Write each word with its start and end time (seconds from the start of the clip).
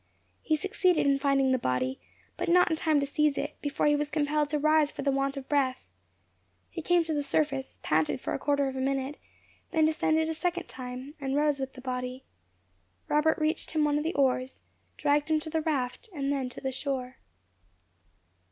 He 0.41 0.55
succeeded 0.55 1.05
in 1.05 1.19
finding 1.19 1.51
the 1.51 1.59
body, 1.59 1.99
but 2.35 2.47
not 2.49 2.71
in 2.71 2.75
time 2.75 2.99
to 3.01 3.05
seize 3.05 3.37
it, 3.37 3.55
before 3.61 3.85
he 3.85 3.95
was 3.95 4.09
compelled 4.09 4.49
to 4.49 4.57
rise 4.57 4.89
for 4.89 5.03
the 5.03 5.11
want 5.11 5.37
of 5.37 5.47
breath. 5.47 5.83
He 6.71 6.81
came 6.81 7.03
to 7.03 7.13
the 7.13 7.21
surface, 7.21 7.77
panted 7.83 8.19
for 8.19 8.33
a 8.33 8.39
quarter 8.39 8.67
of 8.67 8.75
a 8.75 8.81
minute, 8.81 9.17
then 9.69 9.85
descended 9.85 10.27
a 10.27 10.33
second 10.33 10.67
time, 10.67 11.13
and 11.21 11.35
rose 11.35 11.59
with 11.59 11.73
the 11.73 11.81
body. 11.81 12.23
Robert 13.09 13.37
reached 13.37 13.69
him 13.69 13.83
one 13.85 13.99
of 13.99 14.03
the 14.03 14.15
oars, 14.15 14.61
dragged 14.97 15.29
him 15.29 15.39
to 15.41 15.51
the 15.51 15.61
raft, 15.61 16.09
and 16.15 16.31
then 16.33 16.49
to 16.49 16.59
the 16.61 16.71
shore. 16.71 17.17